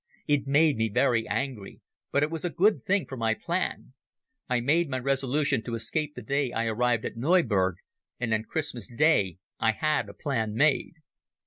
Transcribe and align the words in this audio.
It 0.27 0.47
made 0.47 0.77
me 0.77 0.89
very 0.89 1.27
angry, 1.27 1.79
but 2.11 2.23
it 2.23 2.31
was 2.31 2.43
a 2.43 2.49
good 2.49 2.83
thing 2.83 3.05
for 3.05 3.15
my 3.17 3.35
plan. 3.35 3.93
I 4.49 4.59
made 4.59 4.89
my 4.89 4.97
resolution 4.97 5.61
to 5.61 5.75
escape 5.75 6.15
the 6.15 6.23
day 6.23 6.51
I 6.51 6.65
arrived 6.65 7.05
at 7.05 7.17
Neuburg, 7.17 7.75
and 8.19 8.33
on 8.33 8.45
Christmas 8.45 8.87
Day 8.89 9.37
I 9.59 9.73
had 9.73 10.09
a 10.09 10.15
plan 10.15 10.55
made." 10.55 10.93